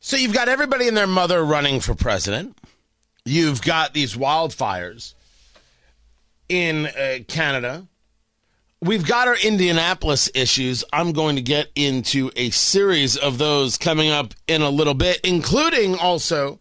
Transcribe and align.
So 0.00 0.16
you've 0.16 0.32
got 0.32 0.48
everybody 0.48 0.86
and 0.86 0.96
their 0.96 1.06
mother 1.06 1.44
running 1.44 1.80
for 1.80 1.94
president. 1.94 2.56
You've 3.24 3.60
got 3.62 3.94
these 3.94 4.14
wildfires 4.14 5.14
in 6.48 6.86
uh, 6.86 7.18
Canada. 7.26 7.86
We've 8.80 9.06
got 9.06 9.26
our 9.26 9.36
Indianapolis 9.36 10.30
issues. 10.34 10.84
I'm 10.92 11.12
going 11.12 11.34
to 11.34 11.42
get 11.42 11.68
into 11.74 12.30
a 12.36 12.50
series 12.50 13.16
of 13.16 13.38
those 13.38 13.76
coming 13.76 14.08
up 14.08 14.34
in 14.46 14.62
a 14.62 14.70
little 14.70 14.94
bit, 14.94 15.20
including 15.24 15.96
also 15.96 16.60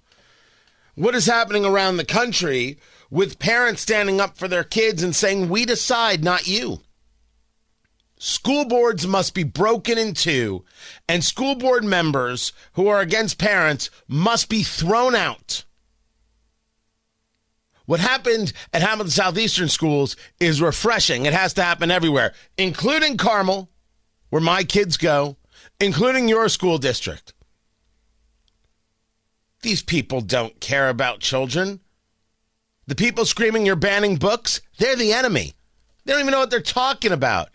what 0.95 1.13
is 1.13 1.27
happening 1.27 1.63
around 1.63 1.97
the 1.97 2.05
country 2.05 2.79
with 3.11 3.37
parents 3.37 3.83
standing 3.83 4.19
up 4.19 4.35
for 4.35 4.47
their 4.47 4.63
kids 4.63 5.03
and 5.03 5.15
saying, 5.15 5.47
We 5.47 5.63
decide, 5.63 6.23
not 6.23 6.47
you. 6.47 6.81
School 8.19 8.65
boards 8.65 9.05
must 9.05 9.35
be 9.35 9.43
broken 9.43 9.97
in 9.97 10.13
two, 10.13 10.65
and 11.07 11.23
school 11.23 11.53
board 11.53 11.83
members 11.83 12.51
who 12.73 12.87
are 12.87 12.99
against 12.99 13.37
parents 13.37 13.91
must 14.07 14.49
be 14.49 14.63
thrown 14.63 15.13
out. 15.13 15.65
What 17.85 17.99
happened 17.99 18.53
at 18.73 18.81
Hamilton 18.81 19.11
Southeastern 19.11 19.69
schools 19.69 20.15
is 20.39 20.61
refreshing. 20.61 21.25
It 21.25 21.33
has 21.33 21.53
to 21.53 21.63
happen 21.63 21.91
everywhere, 21.91 22.33
including 22.57 23.17
Carmel, 23.17 23.69
where 24.29 24.41
my 24.41 24.63
kids 24.63 24.97
go, 24.97 25.37
including 25.79 26.27
your 26.27 26.49
school 26.49 26.79
district. 26.79 27.33
These 29.61 29.83
people 29.83 30.21
don't 30.21 30.59
care 30.59 30.89
about 30.89 31.19
children. 31.19 31.79
The 32.87 32.95
people 32.95 33.25
screaming 33.25 33.65
you're 33.65 33.75
banning 33.75 34.15
books, 34.15 34.61
they're 34.79 34.95
the 34.95 35.13
enemy. 35.13 35.53
They 36.03 36.13
don't 36.13 36.21
even 36.21 36.31
know 36.31 36.39
what 36.39 36.49
they're 36.49 36.61
talking 36.61 37.11
about. 37.11 37.49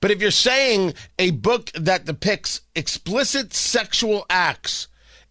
But 0.00 0.10
if 0.10 0.20
you're 0.20 0.30
saying 0.30 0.94
a 1.18 1.32
book 1.32 1.70
that 1.72 2.04
depicts 2.04 2.60
explicit 2.74 3.52
sexual 3.52 4.24
acts 4.30 4.88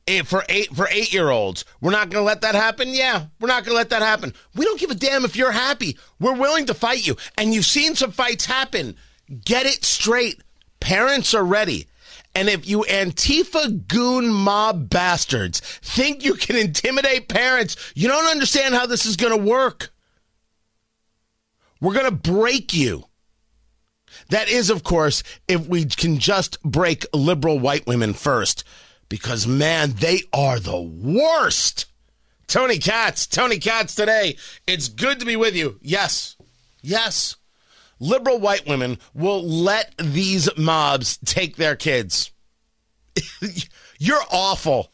eh, 0.08 0.24
for 0.24 0.44
eight 0.50 0.76
for 0.76 0.88
eight 0.90 1.14
year 1.14 1.30
olds, 1.30 1.64
we're 1.80 1.92
not 1.92 2.10
going 2.10 2.22
to 2.22 2.26
let 2.28 2.42
that 2.42 2.56
happen. 2.56 2.90
Yeah, 2.90 3.28
we're 3.40 3.48
not 3.48 3.64
going 3.64 3.74
to 3.74 3.78
let 3.78 3.90
that 3.90 4.02
happen. 4.02 4.34
We 4.56 4.66
don't 4.66 4.80
give 4.80 4.92
a 4.92 4.96
damn 4.96 5.26
if 5.26 5.36
you're 5.36 5.52
happy. 5.52 5.98
We're 6.20 6.36
willing 6.36 6.66
to 6.66 6.74
fight 6.74 7.06
you, 7.06 7.16
and 7.38 7.54
you've 7.54 7.66
seen 7.66 7.96
some 7.96 8.12
fights 8.12 8.46
happen. 8.46 8.96
Get 9.46 9.66
it 9.66 9.86
straight. 9.86 10.42
Parents 10.80 11.34
are 11.34 11.44
ready. 11.44 11.88
And 12.36 12.50
if 12.50 12.68
you 12.68 12.86
Antifa 12.88 13.88
goon 13.88 14.32
mob 14.32 14.92
bastards 14.92 15.60
think 15.60 16.24
you 16.24 16.36
can 16.36 16.56
intimidate 16.56 17.30
parents, 17.30 17.76
you 17.96 18.08
don't 18.08 18.30
understand 18.30 18.76
how 18.76 18.86
this 18.86 19.08
is 19.08 19.16
going 19.16 19.36
to 19.36 19.44
work. 19.44 19.90
We're 21.82 21.96
going 21.96 22.06
to 22.06 22.12
break 22.12 22.76
you. 22.76 23.07
That 24.30 24.50
is, 24.50 24.70
of 24.70 24.84
course, 24.84 25.24
if 25.48 25.68
we 25.68 25.86
can 25.86 26.20
just 26.20 26.62
break 26.64 27.06
liberal 27.14 27.60
white 27.60 27.88
women 27.88 28.14
first, 28.14 28.64
because 29.10 29.48
man, 29.48 29.94
they 29.94 30.22
are 30.34 30.60
the 30.60 30.82
worst. 30.82 31.86
Tony 32.48 32.78
Katz, 32.78 33.28
Tony 33.28 33.60
Katz 33.60 33.96
today. 33.96 34.38
It's 34.66 34.88
good 34.88 35.20
to 35.20 35.26
be 35.26 35.36
with 35.36 35.56
you. 35.56 35.80
Yes, 35.82 36.36
yes. 36.82 37.36
Liberal 38.00 38.40
white 38.40 38.68
women 38.68 39.00
will 39.14 39.44
let 39.44 39.94
these 39.98 40.50
mobs 40.58 41.18
take 41.26 41.56
their 41.56 41.76
kids. 41.76 42.32
You're 44.00 44.24
awful. 44.32 44.92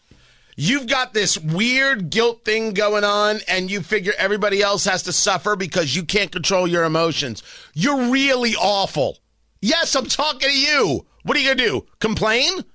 You've 0.55 0.87
got 0.87 1.13
this 1.13 1.37
weird 1.37 2.11
guilt 2.11 2.45
thing 2.45 2.73
going 2.73 3.03
on, 3.03 3.39
and 3.47 3.71
you 3.71 3.81
figure 3.81 4.13
everybody 4.17 4.61
else 4.61 4.85
has 4.85 5.03
to 5.03 5.13
suffer 5.13 5.55
because 5.55 5.95
you 5.95 6.03
can't 6.03 6.31
control 6.31 6.67
your 6.67 6.83
emotions. 6.83 7.41
You're 7.73 8.11
really 8.11 8.55
awful. 8.55 9.17
Yes, 9.63 9.95
I'm 9.95 10.07
talking 10.07 10.49
to 10.49 10.53
you. 10.53 11.05
What 11.23 11.37
are 11.37 11.39
you 11.39 11.55
going 11.55 11.57
to 11.57 11.63
do? 11.63 11.85
Complain? 11.99 12.65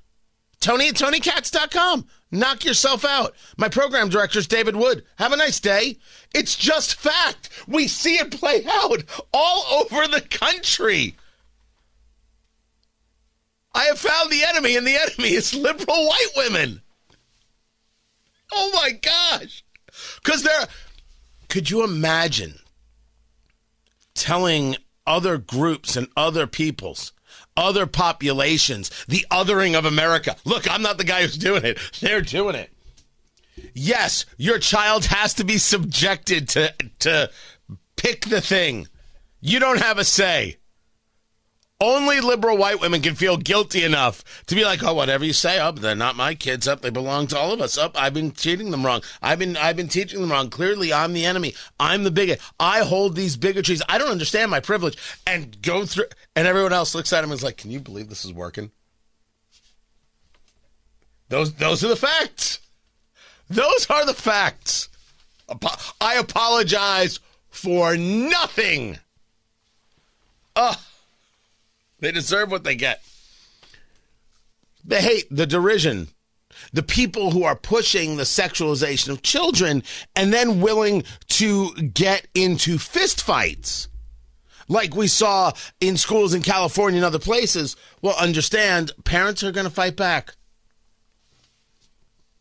Tony 0.59 0.89
at 0.89 0.95
TonyKatz.com. 0.95 2.07
Knock 2.31 2.65
yourself 2.65 3.05
out. 3.05 3.35
My 3.59 3.69
program 3.69 4.09
director 4.09 4.39
is 4.39 4.47
David 4.47 4.75
Wood. 4.75 5.05
Have 5.17 5.33
a 5.33 5.37
nice 5.37 5.61
day. 5.61 5.99
It's 6.35 6.57
just 6.57 6.95
fact. 6.95 7.51
We 7.69 7.89
see 7.89 8.15
it 8.15 8.31
play 8.31 8.65
out 8.67 9.05
all 9.35 9.65
over 9.83 10.09
the 10.09 10.23
country. 10.23 11.15
I 13.75 13.85
have 13.85 13.99
found 13.99 14.31
the 14.31 14.45
enemy, 14.45 14.75
and 14.75 14.87
the 14.87 14.97
enemy 14.97 15.35
is 15.35 15.53
liberal 15.53 16.07
white 16.07 16.33
women. 16.39 16.81
Oh 18.51 18.71
my 18.73 18.93
gosh. 18.93 19.63
Because 20.25 20.43
they're. 20.43 20.69
Could 21.51 21.69
you 21.69 21.85
imagine 21.85 22.55
telling 24.15 24.77
other 25.09 25.39
groups 25.39 25.97
and 25.97 26.07
other 26.17 26.47
peoples, 26.47 27.13
other 27.57 27.87
populations, 27.87 28.91
the 29.09 29.27
othering 29.31 29.77
of 29.77 29.85
America? 29.85 30.37
Look, 30.45 30.71
I'm 30.71 30.83
not 30.83 30.99
the 30.99 31.05
guy 31.05 31.23
who's 31.23 31.39
doing 31.39 31.65
it, 31.65 31.79
they're 32.01 32.21
doing 32.21 32.55
it. 32.55 32.71
Yes, 33.75 34.25
your 34.37 34.59
child 34.61 35.07
has 35.07 35.35
to 35.35 35.45
be 35.45 35.59
subjected 35.59 36.49
to, 36.51 36.73
to 37.01 37.31
pick 37.97 38.27
the 38.27 38.41
thing. 38.41 38.87
You 39.41 39.59
don't 39.59 39.81
have 39.81 39.99
a 39.99 40.05
say. 40.05 40.58
Only 41.81 42.21
liberal 42.21 42.57
white 42.57 42.81
women 42.81 43.03
can 43.03 43.15
feel 43.15 43.37
guilty 43.37 43.85
enough 43.85 44.25
to 44.47 44.57
be 44.57 44.65
like, 44.65 44.83
oh, 44.83 44.95
whatever 44.95 45.25
you 45.25 45.33
say, 45.33 45.61
up, 45.61 45.77
oh, 45.79 45.81
they're 45.81 45.95
not 45.95 46.17
my 46.17 46.35
kids, 46.35 46.67
up, 46.67 46.81
oh, 46.81 46.83
they 46.83 46.91
belong 46.91 47.29
to 47.29 47.39
all 47.39 47.53
of 47.53 47.61
us. 47.61 47.79
Up, 47.79 47.93
oh, 47.95 48.01
I've 48.01 48.15
been 48.15 48.33
treating 48.33 48.73
them 48.73 48.85
wrong. 48.85 49.03
I've 49.23 49.39
been 49.39 49.57
I've 49.57 49.77
been 49.77 49.87
teaching 49.87 50.21
them 50.21 50.33
wrong. 50.33 50.51
Clearly, 50.51 50.93
I'm 50.93 51.13
the 51.13 51.25
enemy. 51.25 51.55
I'm 51.79 52.03
the 52.03 52.11
bigot. 52.11 52.41
I 52.59 52.81
hold 52.81 53.15
these 53.15 53.37
bigotries. 53.37 53.81
I 53.89 53.97
don't 53.97 54.11
understand 54.11 54.51
my 54.51 54.59
privilege. 54.59 54.99
And 55.25 55.63
go 55.63 55.87
through 55.87 56.07
and 56.35 56.49
everyone 56.49 56.73
else 56.73 56.97
looks 56.97 57.13
at 57.13 57.23
him 57.23 57.31
and 57.31 57.39
is 57.39 57.45
like, 57.45 57.59
Can 57.59 57.71
you 57.71 57.79
believe 57.79 58.09
this 58.09 58.25
is 58.25 58.33
working? 58.33 58.73
Those 61.29 61.55
those 61.55 61.85
are 61.85 61.89
the 61.89 61.97
facts. 61.97 62.59
Those 63.49 63.87
are 63.89 64.05
the 64.05 64.15
facts. 64.15 64.89
I 66.01 66.17
apologize 66.17 67.21
for 67.51 67.97
nothing. 67.97 68.99
Ugh. 70.57 70.77
They 72.01 72.13
deserve 72.13 72.51
what 72.51 72.65
they 72.65 72.77
get. 72.77 73.03
The 74.85 75.01
hate, 75.01 75.27
the 75.31 75.47
derision, 75.47 76.09
the 76.73 76.83
people 76.83 77.31
who 77.31 77.45
are 77.45 77.57
pushing 77.57 78.17
the 78.17 78.23
sexualization 78.25 79.09
of 79.11 79.23
children 79.23 79.83
and 80.17 80.33
then 80.33 80.61
willing 80.61 81.05
to 81.29 81.75
get 81.75 82.27
into 82.35 82.77
fistfights. 82.77 83.89
Like 84.69 84.95
we 84.95 85.09
saw 85.09 85.53
in 85.81 85.97
schools 85.97 86.35
in 86.35 86.43
California 86.43 86.99
and 86.99 87.05
other 87.05 87.19
places. 87.19 87.77
Well, 88.03 88.17
understand, 88.19 88.93
parents 89.05 89.43
are 89.43 89.53
going 89.53 89.67
to 89.67 89.71
fight 89.73 89.97
back. 89.97 90.35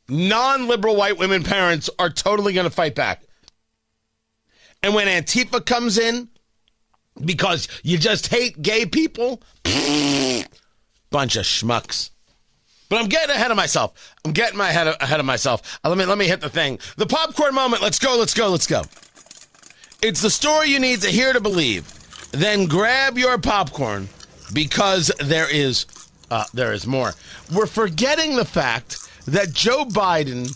Non 0.10 0.68
liberal 0.68 0.96
white 0.96 1.18
women 1.18 1.44
parents 1.44 1.90
are 2.00 2.10
totally 2.10 2.54
going 2.54 2.66
to 2.66 2.70
fight 2.70 2.96
back. 2.96 3.24
And 4.84 4.94
when 4.94 5.08
Antifa 5.08 5.66
comes 5.66 5.98
in, 5.98 6.30
because 7.24 7.68
you 7.84 7.98
just 7.98 8.28
hate 8.28 8.62
gay 8.62 8.86
people? 8.86 9.42
Bunch 11.10 11.36
of 11.36 11.46
schmucks. 11.46 12.12
But 12.90 13.02
I'm 13.02 13.10
getting 13.10 13.36
ahead 13.36 13.52
of 13.52 13.58
myself. 13.58 14.16
I'm 14.24 14.32
getting 14.32 14.58
my 14.58 14.72
head 14.72 14.88
ahead 14.88 15.20
of 15.20 15.26
myself. 15.26 15.80
Uh, 15.84 15.90
let 15.90 15.98
me 15.98 16.06
let 16.06 16.18
me 16.18 16.28
hit 16.28 16.42
the 16.42 16.50
thing. 16.50 16.80
The 16.96 17.06
popcorn 17.06 17.54
moment. 17.54 17.82
Let's 17.82 18.00
go. 18.00 18.18
Let's 18.18 18.34
go. 18.34 18.50
Let's 18.50 18.68
go. 18.68 18.84
It's 20.02 20.22
the 20.22 20.30
story 20.30 20.70
you 20.70 20.80
need 20.80 21.02
to 21.02 21.10
hear 21.10 21.34
to 21.34 21.42
believe. 21.42 21.92
Then 22.32 22.66
grab 22.66 23.18
your 23.18 23.38
popcorn 23.38 24.08
because 24.54 25.12
there 25.20 25.54
is 25.54 25.86
uh, 26.32 26.46
there 26.54 26.74
is 26.74 26.88
more. 26.88 27.14
We're 27.54 27.66
forgetting 27.66 28.36
the 28.36 28.46
fact 28.46 28.98
that 29.26 29.52
Joe 29.54 29.86
Biden 29.86 30.56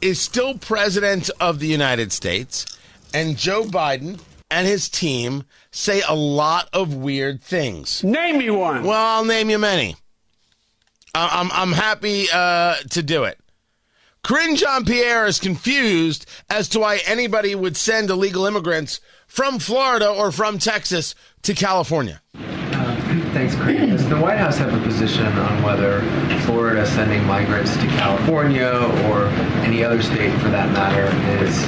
is 0.00 0.20
still 0.20 0.58
president 0.58 1.30
of 1.40 1.58
the 1.58 1.66
United 1.66 2.12
States, 2.12 2.66
and 3.14 3.36
Joe 3.36 3.64
Biden 3.64 4.20
and 4.50 4.66
his 4.66 4.88
team 4.88 5.44
say 5.70 6.02
a 6.08 6.14
lot 6.14 6.68
of 6.72 6.94
weird 6.94 7.42
things. 7.42 8.02
Name 8.02 8.38
me 8.38 8.50
one. 8.50 8.84
Well, 8.84 9.18
I'll 9.18 9.24
name 9.24 9.50
you 9.50 9.58
many. 9.58 9.96
I'm, 11.14 11.50
I'm 11.52 11.72
happy 11.72 12.26
uh, 12.32 12.76
to 12.90 13.02
do 13.02 13.24
it. 13.24 13.38
Karine 14.22 14.56
Jean 14.56 14.84
Pierre 14.84 15.26
is 15.26 15.38
confused 15.38 16.26
as 16.50 16.68
to 16.70 16.80
why 16.80 17.00
anybody 17.06 17.54
would 17.54 17.76
send 17.76 18.10
illegal 18.10 18.46
immigrants 18.46 19.00
from 19.26 19.58
Florida 19.58 20.08
or 20.08 20.32
from 20.32 20.58
Texas 20.58 21.14
to 21.42 21.54
California. 21.54 22.20
Uh, 22.34 22.96
thanks, 23.32 23.54
Karine. 23.54 23.90
Does 23.90 24.08
the 24.08 24.16
White 24.16 24.38
House 24.38 24.58
have 24.58 24.74
a 24.74 24.84
position 24.84 25.26
on 25.26 25.62
whether 25.62 26.00
Florida 26.42 26.86
sending 26.86 27.24
migrants 27.24 27.76
to 27.76 27.86
California 27.88 28.68
or 29.06 29.26
any 29.64 29.84
other 29.84 30.02
state 30.02 30.32
for 30.40 30.48
that 30.48 30.72
matter 30.72 31.06
is 31.44 31.58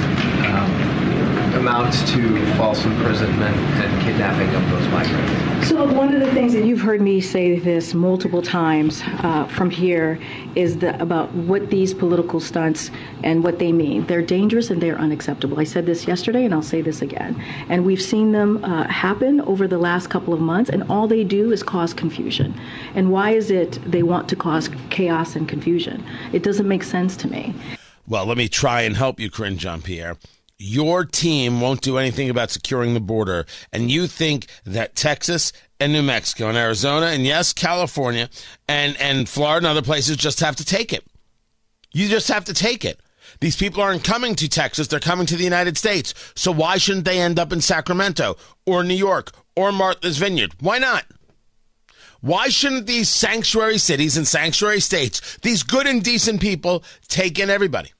amounts 1.81 2.11
to 2.11 2.55
false 2.57 2.85
imprisonment 2.85 3.55
and 3.57 4.01
kidnapping 4.03 4.47
of 4.53 4.69
those 4.69 4.87
migrants? 4.89 5.67
So 5.67 5.91
one 5.91 6.13
of 6.13 6.19
the 6.19 6.31
things 6.31 6.53
that 6.53 6.63
you've 6.63 6.81
heard 6.81 7.01
me 7.01 7.21
say 7.21 7.57
this 7.57 7.95
multiple 7.95 8.41
times 8.41 9.01
uh, 9.23 9.47
from 9.47 9.71
here 9.71 10.19
is 10.55 10.77
the, 10.77 10.99
about 11.01 11.33
what 11.33 11.71
these 11.71 11.93
political 11.93 12.39
stunts 12.39 12.91
and 13.23 13.43
what 13.43 13.57
they 13.57 13.71
mean. 13.71 14.05
They're 14.05 14.21
dangerous 14.21 14.69
and 14.69 14.81
they're 14.81 14.97
unacceptable. 14.97 15.59
I 15.59 15.63
said 15.63 15.87
this 15.87 16.07
yesterday 16.07 16.45
and 16.45 16.53
I'll 16.53 16.61
say 16.61 16.81
this 16.81 17.01
again. 17.01 17.41
And 17.69 17.83
we've 17.83 18.01
seen 18.01 18.31
them 18.31 18.63
uh, 18.63 18.87
happen 18.87 19.41
over 19.41 19.67
the 19.67 19.79
last 19.79 20.09
couple 20.11 20.33
of 20.33 20.39
months, 20.39 20.69
and 20.69 20.83
all 20.83 21.07
they 21.07 21.23
do 21.23 21.51
is 21.51 21.63
cause 21.63 21.93
confusion. 21.93 22.53
And 22.93 23.11
why 23.11 23.31
is 23.31 23.49
it 23.49 23.79
they 23.89 24.03
want 24.03 24.29
to 24.29 24.35
cause 24.35 24.69
chaos 24.91 25.35
and 25.35 25.49
confusion? 25.49 26.03
It 26.31 26.43
doesn't 26.43 26.67
make 26.67 26.83
sense 26.83 27.17
to 27.17 27.27
me. 27.27 27.55
Well, 28.07 28.25
let 28.25 28.37
me 28.37 28.49
try 28.49 28.81
and 28.81 28.95
help 28.95 29.19
you, 29.19 29.31
Karine 29.31 29.57
Jean 29.57 29.81
Pierre 29.81 30.17
your 30.61 31.05
team 31.05 31.59
won't 31.59 31.81
do 31.81 31.97
anything 31.97 32.29
about 32.29 32.51
securing 32.51 32.93
the 32.93 32.99
border, 32.99 33.45
and 33.73 33.89
you 33.89 34.05
think 34.05 34.45
that 34.63 34.95
Texas 34.95 35.51
and 35.79 35.91
New 35.91 36.03
Mexico 36.03 36.49
and 36.49 36.57
Arizona 36.57 37.07
and 37.07 37.25
yes, 37.25 37.51
California 37.51 38.29
and, 38.67 38.95
and 39.01 39.27
Florida 39.27 39.67
and 39.67 39.77
other 39.77 39.85
places 39.85 40.17
just 40.17 40.39
have 40.39 40.55
to 40.57 40.65
take 40.65 40.93
it. 40.93 41.03
You 41.93 42.07
just 42.07 42.27
have 42.27 42.45
to 42.45 42.53
take 42.53 42.85
it. 42.85 42.99
These 43.39 43.55
people 43.55 43.81
aren't 43.81 44.03
coming 44.03 44.35
to 44.35 44.47
Texas, 44.47 44.87
they're 44.87 44.99
coming 44.99 45.25
to 45.25 45.35
the 45.35 45.43
United 45.43 45.77
States. 45.77 46.13
So 46.35 46.51
why 46.51 46.77
shouldn't 46.77 47.05
they 47.05 47.19
end 47.19 47.39
up 47.39 47.51
in 47.51 47.61
Sacramento 47.61 48.37
or 48.67 48.83
New 48.83 48.93
York 48.93 49.31
or 49.55 49.71
Martha's 49.71 50.19
Vineyard? 50.19 50.53
Why 50.59 50.77
not? 50.77 51.05
Why 52.19 52.49
shouldn't 52.49 52.85
these 52.85 53.09
sanctuary 53.09 53.79
cities 53.79 54.15
and 54.15 54.27
sanctuary 54.27 54.79
states, 54.79 55.39
these 55.41 55.63
good 55.63 55.87
and 55.87 56.03
decent 56.03 56.39
people, 56.39 56.83
take 57.07 57.39
in 57.39 57.49
everybody? 57.49 57.93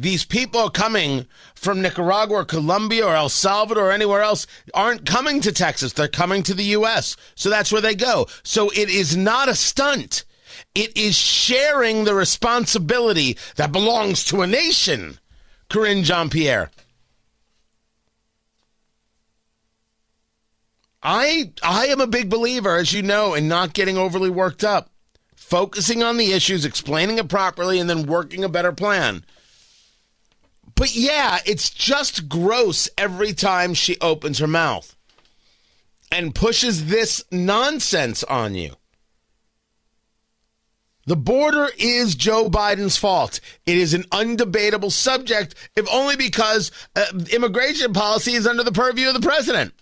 These 0.00 0.24
people 0.24 0.70
coming 0.70 1.26
from 1.56 1.82
Nicaragua 1.82 2.36
or 2.36 2.44
Colombia 2.44 3.04
or 3.04 3.14
El 3.16 3.28
Salvador 3.28 3.88
or 3.88 3.92
anywhere 3.92 4.22
else 4.22 4.46
aren't 4.72 5.04
coming 5.04 5.40
to 5.40 5.50
Texas. 5.50 5.92
They're 5.92 6.06
coming 6.06 6.44
to 6.44 6.54
the 6.54 6.64
U.S. 6.64 7.16
So 7.34 7.50
that's 7.50 7.72
where 7.72 7.80
they 7.82 7.96
go. 7.96 8.28
So 8.44 8.70
it 8.70 8.88
is 8.88 9.16
not 9.16 9.48
a 9.48 9.56
stunt. 9.56 10.24
It 10.72 10.96
is 10.96 11.16
sharing 11.16 12.04
the 12.04 12.14
responsibility 12.14 13.36
that 13.56 13.72
belongs 13.72 14.24
to 14.26 14.42
a 14.42 14.46
nation. 14.46 15.18
Karine 15.68 16.04
Jean 16.04 16.30
Pierre. 16.30 16.70
I 21.02 21.52
I 21.62 21.86
am 21.86 22.00
a 22.00 22.06
big 22.06 22.30
believer, 22.30 22.76
as 22.76 22.92
you 22.92 23.02
know, 23.02 23.34
in 23.34 23.48
not 23.48 23.72
getting 23.72 23.98
overly 23.98 24.30
worked 24.30 24.62
up, 24.62 24.90
focusing 25.34 26.04
on 26.04 26.18
the 26.18 26.32
issues, 26.32 26.64
explaining 26.64 27.18
it 27.18 27.28
properly, 27.28 27.80
and 27.80 27.90
then 27.90 28.06
working 28.06 28.44
a 28.44 28.48
better 28.48 28.72
plan. 28.72 29.24
But 30.78 30.94
yeah, 30.94 31.40
it's 31.44 31.70
just 31.70 32.28
gross 32.28 32.88
every 32.96 33.32
time 33.32 33.74
she 33.74 33.98
opens 34.00 34.38
her 34.38 34.46
mouth 34.46 34.94
and 36.12 36.32
pushes 36.32 36.86
this 36.86 37.24
nonsense 37.32 38.22
on 38.22 38.54
you. 38.54 38.76
The 41.06 41.16
border 41.16 41.68
is 41.78 42.14
Joe 42.14 42.48
Biden's 42.48 42.96
fault. 42.96 43.40
It 43.66 43.76
is 43.76 43.92
an 43.92 44.04
undebatable 44.04 44.92
subject, 44.92 45.56
if 45.74 45.88
only 45.92 46.14
because 46.14 46.70
uh, 46.94 47.06
immigration 47.32 47.92
policy 47.92 48.34
is 48.34 48.46
under 48.46 48.62
the 48.62 48.70
purview 48.70 49.08
of 49.08 49.14
the 49.14 49.26
president. 49.26 49.74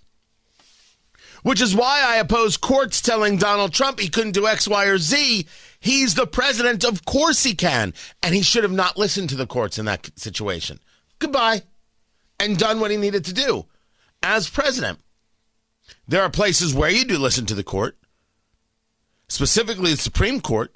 Which 1.42 1.60
is 1.60 1.76
why 1.76 2.02
I 2.06 2.16
oppose 2.16 2.56
courts 2.56 3.02
telling 3.02 3.36
Donald 3.36 3.74
Trump 3.74 4.00
he 4.00 4.08
couldn't 4.08 4.32
do 4.32 4.46
X, 4.46 4.66
Y, 4.66 4.86
or 4.86 4.96
Z. 4.96 5.46
He's 5.78 6.14
the 6.14 6.26
president. 6.26 6.84
Of 6.84 7.04
course 7.04 7.44
he 7.44 7.54
can. 7.54 7.92
And 8.22 8.34
he 8.34 8.42
should 8.42 8.62
have 8.62 8.72
not 8.72 8.96
listened 8.96 9.28
to 9.28 9.36
the 9.36 9.46
courts 9.46 9.78
in 9.78 9.84
that 9.84 10.10
situation 10.18 10.80
goodbye, 11.18 11.62
and 12.38 12.58
done 12.58 12.80
what 12.80 12.90
he 12.90 12.96
needed 12.96 13.24
to 13.26 13.32
do 13.32 13.66
as 14.22 14.48
president. 14.48 14.98
There 16.08 16.22
are 16.22 16.30
places 16.30 16.74
where 16.74 16.90
you 16.90 17.04
do 17.04 17.18
listen 17.18 17.46
to 17.46 17.54
the 17.54 17.64
court, 17.64 17.96
specifically 19.28 19.92
the 19.92 19.96
Supreme 19.96 20.40
Court. 20.40 20.74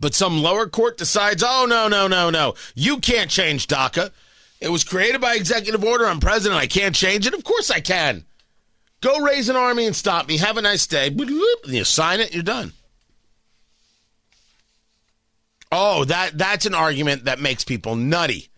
But 0.00 0.14
some 0.14 0.42
lower 0.42 0.68
court 0.68 0.96
decides, 0.96 1.42
oh, 1.44 1.66
no, 1.68 1.88
no, 1.88 2.06
no, 2.06 2.30
no. 2.30 2.54
You 2.76 2.98
can't 2.98 3.28
change 3.28 3.66
DACA. 3.66 4.12
It 4.60 4.68
was 4.68 4.84
created 4.84 5.20
by 5.20 5.34
executive 5.34 5.82
order. 5.82 6.06
I'm 6.06 6.20
president. 6.20 6.60
I 6.60 6.68
can't 6.68 6.94
change 6.94 7.26
it. 7.26 7.34
Of 7.34 7.42
course 7.42 7.68
I 7.68 7.80
can. 7.80 8.24
Go 9.00 9.18
raise 9.20 9.48
an 9.48 9.56
army 9.56 9.86
and 9.86 9.96
stop 9.96 10.28
me. 10.28 10.36
Have 10.38 10.56
a 10.56 10.62
nice 10.62 10.86
day. 10.86 11.10
You 11.10 11.84
sign 11.84 12.20
it, 12.20 12.32
you're 12.32 12.42
done. 12.44 12.72
Oh, 15.70 16.04
that 16.04 16.38
that's 16.38 16.64
an 16.64 16.74
argument 16.74 17.24
that 17.24 17.40
makes 17.40 17.64
people 17.64 17.94
nutty 17.94 18.48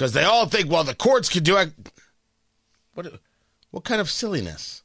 because 0.00 0.12
they 0.12 0.24
all 0.24 0.46
think, 0.46 0.70
well, 0.70 0.82
the 0.82 0.94
courts 0.94 1.28
could 1.28 1.44
do 1.44 1.58
it. 1.58 1.74
What, 2.94 3.20
what 3.70 3.84
kind 3.84 4.00
of 4.00 4.08
silliness? 4.08 4.82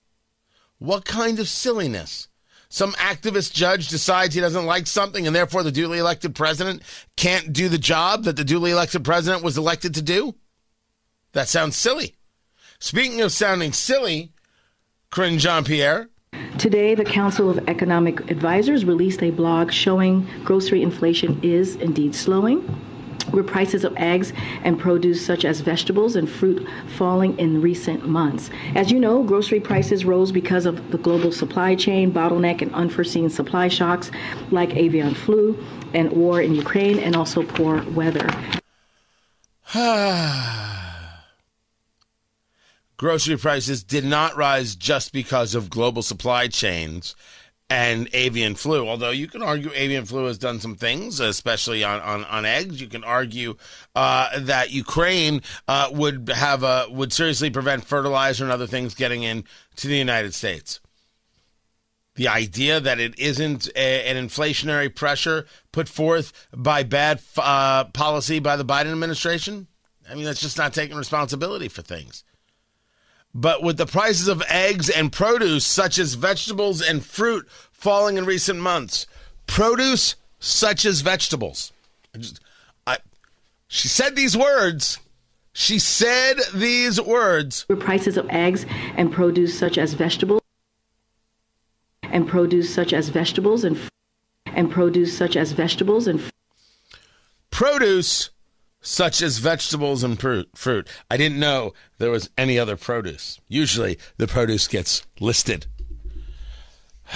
What 0.77 1.05
kind 1.05 1.39
of 1.39 1.47
silliness? 1.47 2.27
Some 2.67 2.91
activist 2.95 3.53
judge 3.53 3.87
decides 3.87 4.35
he 4.35 4.41
doesn't 4.41 4.65
like 4.65 4.87
something, 4.87 5.25
and 5.25 5.33
therefore 5.33 5.63
the 5.63 5.71
duly 5.71 5.99
elected 5.99 6.35
president 6.35 6.81
can't 7.15 7.53
do 7.53 7.69
the 7.69 7.77
job 7.77 8.25
that 8.25 8.35
the 8.35 8.43
duly 8.43 8.71
elected 8.71 9.05
president 9.05 9.41
was 9.41 9.57
elected 9.57 9.93
to 9.93 10.01
do? 10.01 10.35
That 11.31 11.47
sounds 11.47 11.77
silly. 11.77 12.17
Speaking 12.79 13.21
of 13.21 13.31
sounding 13.31 13.71
silly, 13.71 14.33
Karine 15.11 15.39
Jean 15.39 15.63
Pierre. 15.63 16.09
Today, 16.57 16.93
the 16.93 17.05
Council 17.05 17.49
of 17.49 17.69
Economic 17.69 18.29
Advisors 18.29 18.83
released 18.83 19.23
a 19.23 19.31
blog 19.31 19.71
showing 19.71 20.27
grocery 20.43 20.81
inflation 20.81 21.39
is 21.41 21.77
indeed 21.77 22.13
slowing 22.13 22.69
with 23.35 23.45
prices 23.47 23.83
of 23.83 23.95
eggs 23.97 24.33
and 24.63 24.79
produce 24.79 25.23
such 25.25 25.45
as 25.45 25.59
vegetables 25.59 26.15
and 26.15 26.29
fruit 26.29 26.67
falling 26.95 27.37
in 27.37 27.61
recent 27.61 28.07
months. 28.07 28.49
As 28.75 28.91
you 28.91 28.99
know, 28.99 29.21
grocery 29.23 29.59
prices 29.59 30.05
rose 30.05 30.31
because 30.31 30.65
of 30.65 30.91
the 30.91 30.97
global 30.97 31.31
supply 31.31 31.75
chain 31.75 32.11
bottleneck 32.11 32.61
and 32.61 32.73
unforeseen 32.73 33.29
supply 33.29 33.67
shocks 33.67 34.09
like 34.51 34.75
avian 34.75 35.13
flu 35.13 35.63
and 35.93 36.11
war 36.11 36.41
in 36.41 36.55
Ukraine 36.55 36.97
and 36.99 37.15
also 37.15 37.43
poor 37.43 37.83
weather. 37.91 38.27
grocery 42.97 43.37
prices 43.37 43.83
did 43.83 44.05
not 44.05 44.35
rise 44.37 44.75
just 44.75 45.11
because 45.11 45.53
of 45.55 45.69
global 45.69 46.01
supply 46.01 46.47
chains 46.47 47.15
and 47.69 48.07
avian 48.13 48.55
flu. 48.55 48.87
Although 48.87 49.09
you 49.09 49.27
can 49.27 49.41
argue 49.41 49.71
avian 49.73 50.05
flu 50.05 50.25
has 50.25 50.37
done 50.37 50.59
some 50.59 50.75
things, 50.75 51.19
especially 51.19 51.83
on, 51.83 51.99
on, 52.01 52.23
on 52.25 52.45
eggs. 52.45 52.79
You 52.79 52.87
can 52.87 53.03
argue 53.03 53.55
uh, 53.95 54.39
that 54.41 54.71
Ukraine 54.71 55.41
uh, 55.67 55.89
would 55.91 56.29
have 56.29 56.63
a 56.63 56.87
would 56.89 57.11
seriously 57.11 57.49
prevent 57.49 57.85
fertilizer 57.85 58.43
and 58.43 58.53
other 58.53 58.67
things 58.67 58.93
getting 58.93 59.23
in 59.23 59.43
to 59.77 59.87
the 59.87 59.97
United 59.97 60.33
States. 60.33 60.79
The 62.15 62.27
idea 62.29 62.79
that 62.79 62.99
it 62.99 63.17
isn't 63.19 63.67
a, 63.75 64.07
an 64.07 64.15
inflationary 64.15 64.93
pressure 64.93 65.45
put 65.71 65.89
forth 65.89 66.47
by 66.55 66.83
bad 66.83 67.19
uh, 67.37 67.85
policy 67.85 68.39
by 68.39 68.55
the 68.55 68.63
Biden 68.63 68.91
administration. 68.91 69.67
I 70.09 70.15
mean, 70.15 70.23
that's 70.23 70.39
just 70.39 70.57
not 70.57 70.73
taking 70.73 70.95
responsibility 70.95 71.67
for 71.67 71.81
things. 71.81 72.23
But 73.37 73.61
with 73.61 73.75
the 73.75 73.85
prices 73.85 74.29
of 74.29 74.41
eggs 74.47 74.89
and 74.89 75.11
produce, 75.11 75.65
such 75.65 75.99
as 75.99 76.13
vegetables 76.13 76.81
and 76.81 77.05
fruit, 77.05 77.45
falling 77.73 78.17
in 78.17 78.25
recent 78.25 78.59
months, 78.59 79.07
produce 79.45 80.15
such 80.39 80.85
as 80.85 81.01
vegetables. 81.01 81.73
I 82.15 82.19
just, 82.19 82.39
I, 82.87 82.97
she 83.67 83.89
said 83.89 84.15
these 84.15 84.37
words. 84.37 84.99
She 85.51 85.79
said 85.79 86.37
these 86.53 87.01
words. 87.01 87.65
The 87.67 87.75
prices 87.75 88.15
of 88.15 88.25
eggs 88.29 88.65
and 88.95 89.11
produce 89.11 89.59
such 89.59 89.77
as 89.77 89.93
vegetables 89.95 90.41
and 92.03 92.25
produce 92.27 92.73
such 92.73 92.93
as 92.93 93.09
vegetables 93.09 93.65
and 93.65 93.77
and 94.45 94.71
produce 94.71 95.17
such 95.17 95.35
as 95.35 95.51
vegetables 95.51 96.07
and 96.07 96.21
produce 97.51 98.29
such 98.85 99.21
as 99.21 99.39
vegetables 99.39 100.03
and 100.03 100.19
fruit. 100.19 100.89
I 101.09 101.17
didn't 101.17 101.39
know 101.39 101.73
there 101.97 102.11
was 102.11 102.29
any 102.37 102.57
other 102.59 102.77
produce. 102.77 103.39
Usually 103.47 103.97
the 104.17 104.27
produce 104.27 104.67
gets 104.67 105.05
listed. 105.19 105.67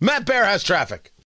Matt 0.00 0.24
Bear 0.26 0.44
has 0.44 0.62
traffic. 0.62 1.12